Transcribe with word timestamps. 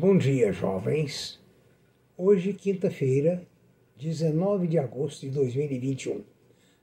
Bom 0.00 0.16
dia, 0.16 0.50
jovens. 0.50 1.38
Hoje, 2.16 2.54
quinta-feira, 2.54 3.42
19 3.98 4.66
de 4.66 4.78
agosto 4.78 5.26
de 5.26 5.28
2021. 5.28 6.22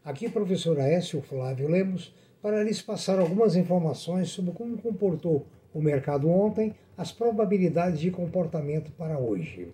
Aqui, 0.06 0.30
professor 0.30 0.80
Aécio 0.80 1.20
Flávio 1.24 1.68
Lemos, 1.68 2.14
para 2.44 2.64
lhes 2.64 2.80
passar 2.80 3.18
algumas 3.18 3.56
informações 3.56 4.30
sobre 4.30 4.52
como 4.52 4.78
comportou 4.78 5.48
o 5.74 5.82
mercado 5.82 6.30
ontem, 6.30 6.76
as 6.96 7.12
probabilidades 7.12 8.00
de 8.00 8.12
comportamento 8.12 8.92
para 8.92 9.18
hoje. 9.18 9.70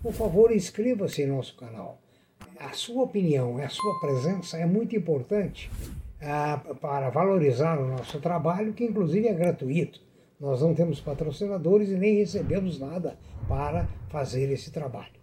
Por 0.00 0.12
favor, 0.12 0.52
inscreva-se 0.52 1.22
em 1.22 1.26
nosso 1.26 1.56
canal. 1.56 1.98
A 2.60 2.74
sua 2.74 3.02
opinião, 3.02 3.58
a 3.58 3.68
sua 3.68 3.98
presença 3.98 4.56
é 4.56 4.66
muito 4.66 4.94
importante 4.94 5.68
ah, 6.22 6.62
para 6.80 7.10
valorizar 7.10 7.76
o 7.76 7.88
nosso 7.88 8.20
trabalho, 8.20 8.72
que 8.72 8.84
inclusive 8.84 9.26
é 9.26 9.34
gratuito. 9.34 10.00
Nós 10.44 10.60
não 10.60 10.74
temos 10.74 11.00
patrocinadores 11.00 11.88
e 11.88 11.96
nem 11.96 12.16
recebemos 12.16 12.78
nada 12.78 13.16
para 13.48 13.88
fazer 14.10 14.52
esse 14.52 14.70
trabalho. 14.70 15.14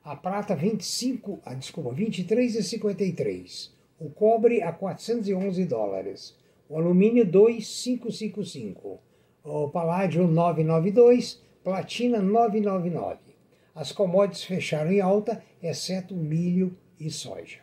A 0.04 0.16
prata 0.16 0.56
25, 0.56 1.40
ah, 1.46 1.54
desculpa, 1.54 1.92
23,53. 1.92 3.70
O 4.00 4.10
cobre 4.10 4.64
a 4.64 4.72
411 4.72 5.66
dólares. 5.66 6.36
O 6.68 6.78
alumínio 6.78 7.26
2,555 7.26 9.07
o 9.50 9.70
paládio 9.70 10.28
992, 10.28 11.42
platina 11.64 12.22
999. 12.22 13.18
As 13.74 13.94
commodities 13.94 14.44
fecharam 14.44 14.92
em 14.92 15.00
alta, 15.00 15.42
exceto 15.64 16.14
milho 16.14 16.76
e 17.00 17.10
soja. 17.10 17.60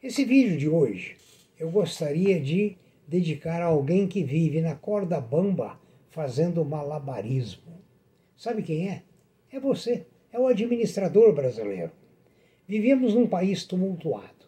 Esse 0.00 0.24
vídeo 0.24 0.56
de 0.56 0.68
hoje 0.68 1.16
eu 1.58 1.70
gostaria 1.70 2.40
de 2.40 2.76
dedicar 3.06 3.60
a 3.60 3.66
alguém 3.66 4.06
que 4.06 4.22
vive 4.22 4.60
na 4.60 4.76
corda 4.76 5.20
bamba 5.20 5.76
fazendo 6.10 6.64
malabarismo. 6.64 7.80
Sabe 8.36 8.62
quem 8.62 8.88
é? 8.88 9.02
É 9.50 9.58
você, 9.58 10.06
é 10.32 10.38
o 10.38 10.46
administrador 10.46 11.32
brasileiro. 11.34 11.90
Vivemos 12.66 13.14
num 13.14 13.26
país 13.26 13.64
tumultuado. 13.64 14.46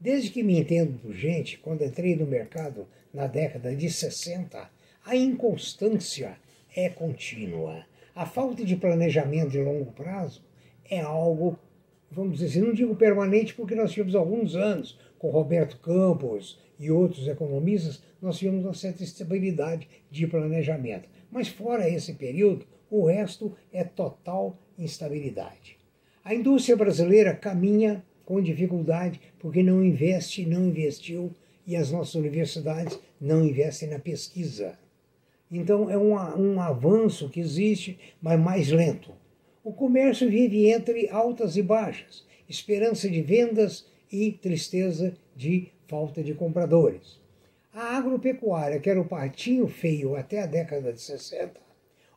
Desde 0.00 0.30
que 0.30 0.42
me 0.42 0.58
entendo 0.58 0.98
por 0.98 1.12
gente, 1.12 1.58
quando 1.58 1.84
entrei 1.84 2.16
no 2.16 2.26
mercado 2.26 2.88
na 3.12 3.26
década 3.26 3.76
de 3.76 3.90
60, 3.90 4.79
a 5.10 5.16
inconstância 5.16 6.38
é 6.72 6.88
contínua. 6.88 7.84
A 8.14 8.24
falta 8.24 8.64
de 8.64 8.76
planejamento 8.76 9.50
de 9.50 9.60
longo 9.60 9.90
prazo 9.90 10.40
é 10.88 11.00
algo, 11.00 11.58
vamos 12.12 12.38
dizer 12.38 12.46
assim, 12.46 12.68
não 12.68 12.72
digo 12.72 12.94
permanente, 12.94 13.52
porque 13.54 13.74
nós 13.74 13.90
tivemos 13.90 14.14
alguns 14.14 14.54
anos 14.54 14.96
com 15.18 15.28
Roberto 15.28 15.78
Campos 15.78 16.60
e 16.78 16.92
outros 16.92 17.26
economistas, 17.26 18.00
nós 18.22 18.38
tivemos 18.38 18.64
uma 18.64 18.72
certa 18.72 19.02
estabilidade 19.02 19.88
de 20.12 20.28
planejamento. 20.28 21.08
Mas 21.28 21.48
fora 21.48 21.90
esse 21.90 22.12
período, 22.12 22.64
o 22.88 23.06
resto 23.06 23.56
é 23.72 23.82
total 23.82 24.56
instabilidade. 24.78 25.76
A 26.22 26.32
indústria 26.32 26.76
brasileira 26.76 27.34
caminha 27.34 28.04
com 28.24 28.40
dificuldade 28.40 29.20
porque 29.40 29.60
não 29.60 29.84
investe, 29.84 30.46
não 30.46 30.68
investiu 30.68 31.34
e 31.66 31.74
as 31.74 31.90
nossas 31.90 32.14
universidades 32.14 32.96
não 33.20 33.44
investem 33.44 33.88
na 33.88 33.98
pesquisa. 33.98 34.78
Então 35.50 35.90
é 35.90 35.98
um, 35.98 36.14
um 36.14 36.60
avanço 36.60 37.28
que 37.28 37.40
existe, 37.40 37.98
mas 38.22 38.38
mais 38.38 38.70
lento. 38.70 39.12
O 39.64 39.72
comércio 39.72 40.30
vive 40.30 40.70
entre 40.70 41.08
altas 41.10 41.56
e 41.56 41.62
baixas, 41.62 42.24
esperança 42.48 43.08
de 43.08 43.20
vendas 43.20 43.86
e 44.10 44.32
tristeza 44.32 45.14
de 45.34 45.68
falta 45.86 46.22
de 46.22 46.34
compradores. 46.34 47.20
A 47.72 47.96
agropecuária, 47.96 48.80
que 48.80 48.88
era 48.90 49.00
o 49.00 49.04
partinho 49.04 49.68
feio 49.68 50.16
até 50.16 50.42
a 50.42 50.46
década 50.46 50.92
de 50.92 51.00
60, 51.00 51.60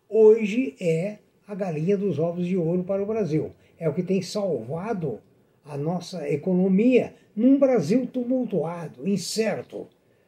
hoje 0.10 0.76
é 0.80 1.18
a 1.48 1.54
galinha 1.54 1.98
dos 1.98 2.18
ovos 2.20 2.48
de 2.48 2.56
ouro 2.56 2.84
para 2.84 3.04
o 3.04 3.06
Brasil. 3.06 3.52
É 3.78 3.90
o 3.90 3.94
que 3.94 4.04
tem 4.04 4.22
salvado 4.22 5.20
a 5.66 5.78
nossa 5.78 6.28
economia 6.30 7.14
num 7.36 7.58
Brasil 7.58 8.08
tumultuado, 8.08 9.08
incerto. 9.08 9.88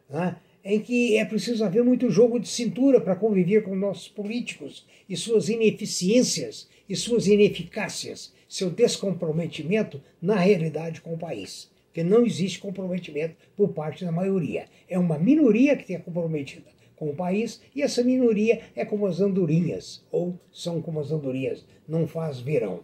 Né? 0.09 0.35
Em 0.65 0.79
que 0.79 1.15
é 1.15 1.23
preciso 1.23 1.63
haver 1.63 1.83
muito 1.83 2.09
jogo 2.09 2.39
de 2.39 2.47
cintura 2.47 2.99
para 2.99 3.15
conviver 3.15 3.61
com 3.61 3.75
nossos 3.75 4.07
políticos 4.07 4.83
e 5.07 5.15
suas 5.15 5.47
ineficiências 5.47 6.67
e 6.89 6.95
suas 6.95 7.27
ineficácias, 7.27 8.33
seu 8.49 8.71
descomprometimento 8.71 10.01
na 10.19 10.35
realidade 10.35 11.01
com 11.01 11.13
o 11.13 11.19
país. 11.19 11.69
Porque 11.85 12.03
não 12.03 12.25
existe 12.25 12.57
comprometimento 12.57 13.35
por 13.55 13.69
parte 13.69 14.03
da 14.03 14.11
maioria. 14.11 14.65
É 14.89 14.97
uma 14.97 15.19
minoria 15.19 15.77
que 15.77 15.85
tem 15.85 15.99
comprometida 15.99 16.73
com 16.95 17.11
o 17.11 17.15
país 17.15 17.61
e 17.75 17.83
essa 17.83 18.03
minoria 18.03 18.61
é 18.75 18.83
como 18.83 19.05
as 19.05 19.21
andorinhas, 19.21 20.03
ou 20.11 20.39
são 20.51 20.81
como 20.81 20.99
as 20.99 21.11
andorinhas, 21.11 21.63
não 21.87 22.07
faz 22.07 22.39
verão. 22.39 22.79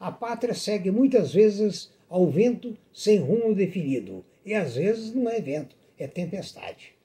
A 0.00 0.10
pátria 0.10 0.54
segue 0.54 0.90
muitas 0.90 1.34
vezes 1.34 1.92
ao 2.08 2.30
vento 2.30 2.74
sem 2.94 3.18
rumo 3.18 3.54
definido, 3.54 4.24
e 4.44 4.54
às 4.54 4.76
vezes 4.76 5.14
não 5.14 5.28
é 5.28 5.40
vento, 5.40 5.76
é 5.98 6.06
tempestade. 6.06 6.95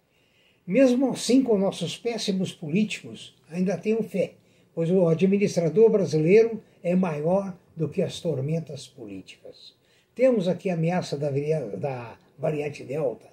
Mesmo 0.65 1.09
assim, 1.09 1.41
com 1.41 1.57
nossos 1.57 1.97
péssimos 1.97 2.51
políticos, 2.51 3.35
ainda 3.49 3.77
tenho 3.77 4.03
fé, 4.03 4.33
pois 4.75 4.91
o 4.91 5.07
administrador 5.07 5.89
brasileiro 5.89 6.61
é 6.83 6.95
maior 6.95 7.57
do 7.75 7.89
que 7.89 8.01
as 8.01 8.19
tormentas 8.19 8.87
políticas. 8.87 9.73
Temos 10.13 10.47
aqui 10.47 10.69
a 10.69 10.75
ameaça 10.75 11.17
da, 11.17 11.29
da 11.77 12.17
variante 12.37 12.83
Delta, 12.83 13.27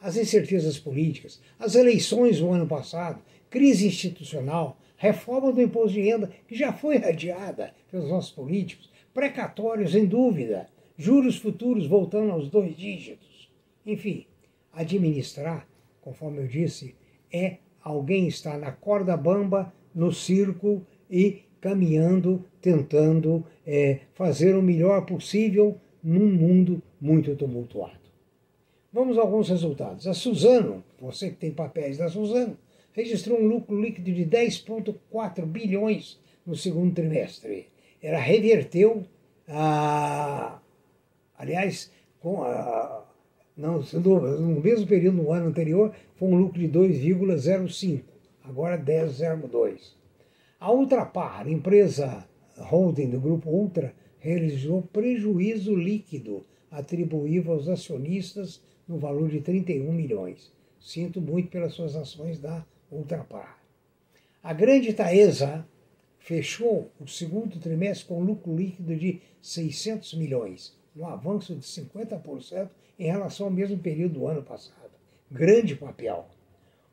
as 0.00 0.16
incertezas 0.16 0.78
políticas, 0.78 1.40
as 1.58 1.74
eleições 1.74 2.40
do 2.40 2.50
ano 2.50 2.66
passado, 2.66 3.22
crise 3.48 3.86
institucional, 3.86 4.78
reforma 4.98 5.52
do 5.52 5.62
imposto 5.62 5.94
de 5.94 6.02
renda, 6.02 6.30
que 6.46 6.54
já 6.54 6.72
foi 6.72 6.98
adiada 6.98 7.72
pelos 7.90 8.10
nossos 8.10 8.30
políticos, 8.30 8.90
precatórios 9.14 9.94
em 9.94 10.04
dúvida, 10.04 10.68
juros 10.98 11.36
futuros 11.36 11.86
voltando 11.86 12.32
aos 12.32 12.50
dois 12.50 12.76
dígitos. 12.76 13.48
Enfim, 13.86 14.26
administrar 14.72 15.66
conforme 16.04 16.42
eu 16.42 16.46
disse, 16.46 16.94
é 17.32 17.56
alguém 17.82 18.28
estar 18.28 18.58
na 18.58 18.70
corda 18.70 19.16
bamba, 19.16 19.72
no 19.94 20.12
circo 20.12 20.82
e 21.10 21.42
caminhando, 21.60 22.44
tentando 22.60 23.44
é, 23.66 24.00
fazer 24.12 24.54
o 24.54 24.62
melhor 24.62 25.06
possível 25.06 25.80
num 26.02 26.30
mundo 26.30 26.82
muito 27.00 27.34
tumultuado. 27.34 28.04
Vamos 28.92 29.16
a 29.16 29.22
alguns 29.22 29.48
resultados. 29.48 30.06
A 30.06 30.12
Suzano, 30.12 30.84
você 31.00 31.30
que 31.30 31.36
tem 31.36 31.50
papéis 31.50 31.96
da 31.96 32.08
Suzano, 32.08 32.56
registrou 32.92 33.40
um 33.40 33.48
lucro 33.48 33.80
líquido 33.80 34.12
de 34.12 34.26
10,4 34.26 35.46
bilhões 35.46 36.20
no 36.44 36.54
segundo 36.54 36.94
trimestre. 36.94 37.68
Ela 38.02 38.18
reverteu, 38.18 39.04
a, 39.48 40.60
aliás, 41.38 41.90
com 42.20 42.42
a, 42.42 43.03
não, 43.56 43.80
no 43.80 44.60
mesmo 44.60 44.86
período 44.86 45.22
no 45.22 45.32
ano 45.32 45.46
anterior, 45.46 45.94
foi 46.16 46.28
um 46.28 46.36
lucro 46.36 46.58
de 46.58 46.68
2,05, 46.68 48.02
agora 48.42 48.76
10,02. 48.76 49.92
A 50.58 50.72
Ultrapar, 50.72 51.48
empresa 51.48 52.26
holding 52.56 53.10
do 53.10 53.20
grupo 53.20 53.50
Ultra, 53.50 53.94
realizou 54.18 54.82
prejuízo 54.82 55.74
líquido 55.76 56.44
atribuível 56.70 57.52
aos 57.52 57.68
acionistas 57.68 58.60
no 58.88 58.98
valor 58.98 59.28
de 59.28 59.40
31 59.40 59.92
milhões. 59.92 60.52
Sinto 60.80 61.20
muito 61.20 61.48
pelas 61.48 61.74
suas 61.74 61.94
ações 61.94 62.38
da 62.38 62.64
Ultrapar. 62.90 63.62
A 64.42 64.52
grande 64.52 64.92
Taesa 64.92 65.66
fechou 66.18 66.90
o 67.00 67.06
segundo 67.06 67.58
trimestre 67.58 68.08
com 68.08 68.22
lucro 68.22 68.56
líquido 68.56 68.96
de 68.96 69.20
600 69.40 70.14
milhões, 70.14 70.76
um 70.96 71.06
avanço 71.06 71.54
de 71.54 71.62
50% 71.62 72.68
em 72.98 73.06
relação 73.06 73.46
ao 73.46 73.52
mesmo 73.52 73.78
período 73.78 74.20
do 74.20 74.26
ano 74.26 74.42
passado. 74.42 74.90
Grande 75.30 75.74
papel. 75.74 76.28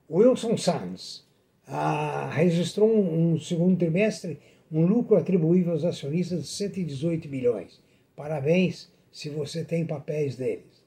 Wilson 0.09 0.57
Sands 0.57 1.25
ah, 1.67 2.29
registrou 2.33 2.89
um 2.91 3.39
segundo 3.39 3.77
trimestre 3.77 4.39
um 4.71 4.85
lucro 4.85 5.17
atribuível 5.17 5.73
aos 5.73 5.83
acionistas 5.83 6.43
de 6.43 6.47
118 6.47 7.27
milhões. 7.27 7.81
Parabéns 8.15 8.89
se 9.11 9.29
você 9.29 9.63
tem 9.63 9.85
papéis 9.85 10.35
deles. 10.35 10.81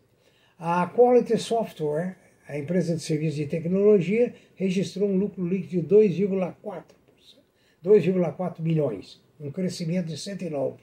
A 0.59 0.87
Quality 0.87 1.37
Software, 1.39 2.17
a 2.49 2.59
empresa 2.59 2.97
de 2.97 3.03
serviços 3.03 3.37
de 3.37 3.47
tecnologia, 3.47 4.35
registrou 4.55 5.09
um 5.09 5.17
lucro 5.17 5.47
líquido 5.47 5.83
de 5.83 6.13
2,4%, 6.15 6.85
2,4 7.85 8.61
milhões, 8.61 9.21
um 9.39 9.51
crescimento 9.51 10.07
de 10.07 10.17
109%. 10.17 10.79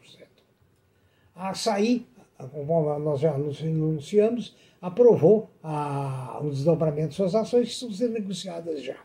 A 1.34 1.50
Açaí, 1.50 2.06
como 2.48 2.98
nós 3.00 3.20
já 3.20 3.34
anunciamos, 3.34 4.56
aprovou 4.82 5.50
a, 5.64 6.40
o 6.42 6.50
desdobramento 6.50 7.10
de 7.10 7.16
suas 7.16 7.36
ações 7.36 7.68
que 7.68 7.74
estão 7.74 7.92
sendo 7.92 8.14
negociadas 8.14 8.84
já, 8.84 8.98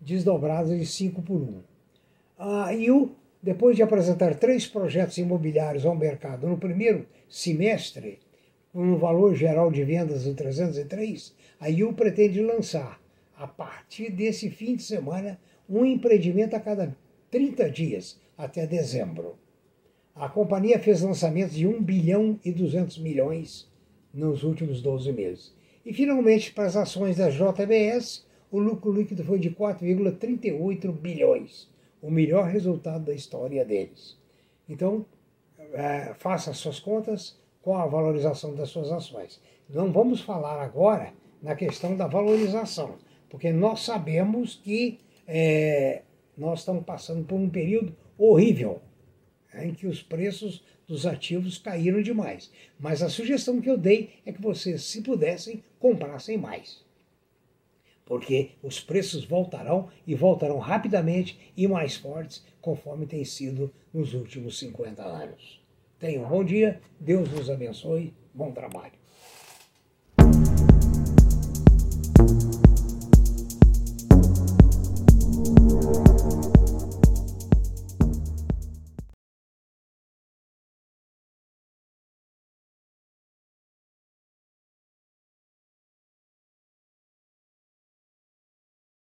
desdobradas 0.00 0.78
de 0.78 0.86
5 0.86 1.22
por 1.22 1.36
1. 1.36 1.62
A 2.38 2.72
IU 2.72 3.14
depois 3.42 3.74
de 3.74 3.82
apresentar 3.82 4.34
três 4.34 4.66
projetos 4.66 5.16
imobiliários 5.16 5.86
ao 5.86 5.96
mercado 5.96 6.46
no 6.46 6.58
primeiro 6.58 7.06
semestre, 7.28 8.18
com 8.72 8.82
um 8.82 8.98
valor 8.98 9.34
geral 9.34 9.70
de 9.70 9.82
vendas 9.82 10.24
de 10.24 10.34
303, 10.34 11.34
a 11.58 11.70
IU 11.70 11.92
pretende 11.94 12.40
lançar, 12.42 13.00
a 13.36 13.46
partir 13.46 14.10
desse 14.10 14.50
fim 14.50 14.76
de 14.76 14.82
semana, 14.82 15.40
um 15.68 15.84
empreendimento 15.84 16.54
a 16.54 16.60
cada 16.60 16.94
30 17.30 17.70
dias, 17.70 18.20
até 18.36 18.66
dezembro. 18.66 19.38
A 20.20 20.28
companhia 20.28 20.78
fez 20.78 21.00
lançamentos 21.00 21.56
de 21.56 21.66
1 21.66 21.82
bilhão 21.82 22.38
e 22.44 22.52
200 22.52 22.98
milhões 22.98 23.66
nos 24.12 24.44
últimos 24.44 24.82
12 24.82 25.10
meses. 25.14 25.54
E, 25.82 25.94
finalmente, 25.94 26.52
para 26.52 26.66
as 26.66 26.76
ações 26.76 27.16
da 27.16 27.30
JBS, 27.30 28.26
o 28.52 28.58
lucro 28.58 28.92
líquido 28.92 29.24
foi 29.24 29.38
de 29.38 29.50
4,38 29.50 30.92
bilhões 30.92 31.70
o 32.02 32.10
melhor 32.10 32.44
resultado 32.44 33.06
da 33.06 33.14
história 33.14 33.64
deles. 33.64 34.18
Então, 34.68 35.06
é, 35.72 36.12
faça 36.18 36.50
as 36.50 36.58
suas 36.58 36.78
contas 36.78 37.38
com 37.62 37.74
a 37.74 37.86
valorização 37.86 38.54
das 38.54 38.68
suas 38.68 38.92
ações. 38.92 39.40
Não 39.70 39.90
vamos 39.90 40.20
falar 40.20 40.60
agora 40.60 41.14
na 41.42 41.54
questão 41.54 41.96
da 41.96 42.06
valorização, 42.06 42.96
porque 43.30 43.50
nós 43.54 43.80
sabemos 43.80 44.60
que 44.62 44.98
é, 45.26 46.02
nós 46.36 46.58
estamos 46.58 46.84
passando 46.84 47.24
por 47.24 47.36
um 47.36 47.48
período 47.48 47.96
horrível, 48.18 48.82
em 49.54 49.74
que 49.74 49.86
os 49.86 50.02
preços 50.02 50.62
dos 50.86 51.06
ativos 51.06 51.58
caíram 51.58 52.02
demais. 52.02 52.50
Mas 52.78 53.02
a 53.02 53.08
sugestão 53.08 53.60
que 53.60 53.70
eu 53.70 53.78
dei 53.78 54.10
é 54.26 54.32
que 54.32 54.42
vocês, 54.42 54.82
se 54.82 55.02
pudessem, 55.02 55.62
comprassem 55.78 56.36
mais 56.36 56.84
porque 58.10 58.50
os 58.60 58.80
preços 58.80 59.24
voltarão 59.24 59.88
e 60.04 60.16
voltarão 60.16 60.58
rapidamente 60.58 61.38
e 61.56 61.68
mais 61.68 61.94
fortes, 61.94 62.44
conforme 62.60 63.06
tem 63.06 63.24
sido 63.24 63.72
nos 63.94 64.14
últimos 64.14 64.58
50 64.58 65.00
anos. 65.00 65.62
Tenham 65.96 66.24
um 66.24 66.28
bom 66.28 66.42
dia, 66.42 66.80
Deus 66.98 67.30
nos 67.30 67.48
abençoe, 67.48 68.12
bom 68.34 68.50
trabalho. 68.50 68.99